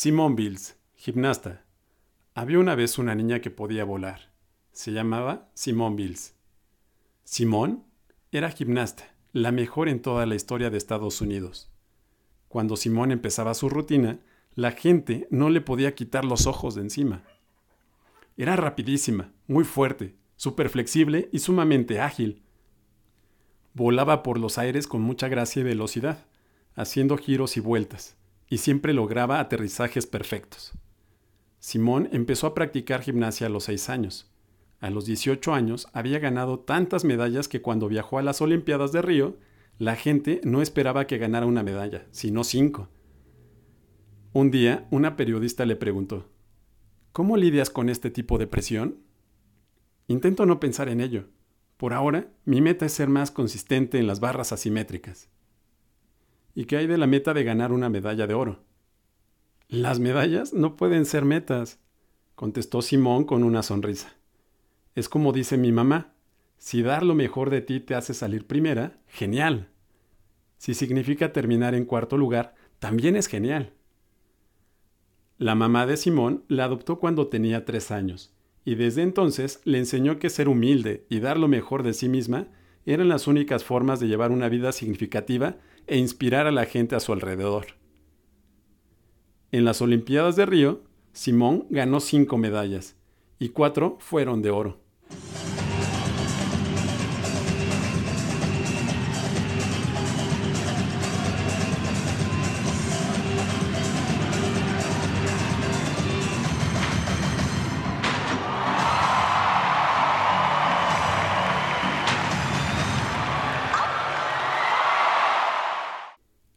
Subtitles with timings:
[0.00, 1.64] Simone Bills, gimnasta.
[2.32, 4.30] Había una vez una niña que podía volar.
[4.70, 6.36] Se llamaba Simone Bills.
[7.24, 7.80] Simone
[8.30, 11.68] era gimnasta, la mejor en toda la historia de Estados Unidos.
[12.46, 14.20] Cuando Simone empezaba su rutina,
[14.54, 17.24] la gente no le podía quitar los ojos de encima.
[18.36, 22.44] Era rapidísima, muy fuerte, súper flexible y sumamente ágil.
[23.74, 26.24] Volaba por los aires con mucha gracia y velocidad,
[26.76, 28.16] haciendo giros y vueltas
[28.48, 30.72] y siempre lograba aterrizajes perfectos.
[31.58, 34.30] Simón empezó a practicar gimnasia a los 6 años.
[34.80, 39.02] A los 18 años había ganado tantas medallas que cuando viajó a las Olimpiadas de
[39.02, 39.36] Río,
[39.78, 42.88] la gente no esperaba que ganara una medalla, sino cinco.
[44.32, 46.28] Un día, una periodista le preguntó,
[47.12, 48.98] ¿Cómo lidias con este tipo de presión?
[50.06, 51.26] Intento no pensar en ello.
[51.76, 55.28] Por ahora, mi meta es ser más consistente en las barras asimétricas.
[56.58, 58.64] ¿Y qué hay de la meta de ganar una medalla de oro?
[59.68, 61.78] Las medallas no pueden ser metas,
[62.34, 64.12] contestó Simón con una sonrisa.
[64.96, 66.14] Es como dice mi mamá,
[66.56, 69.68] si dar lo mejor de ti te hace salir primera, genial.
[70.56, 73.72] Si significa terminar en cuarto lugar, también es genial.
[75.36, 80.18] La mamá de Simón la adoptó cuando tenía tres años, y desde entonces le enseñó
[80.18, 82.48] que ser humilde y dar lo mejor de sí misma
[82.92, 87.00] eran las únicas formas de llevar una vida significativa e inspirar a la gente a
[87.00, 87.66] su alrededor.
[89.52, 92.96] En las Olimpiadas de Río, Simón ganó cinco medallas
[93.38, 94.80] y cuatro fueron de oro.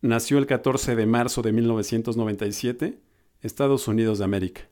[0.00, 3.00] Nació el 14 de marzo de 1997,
[3.40, 4.68] Estados Unidos de América.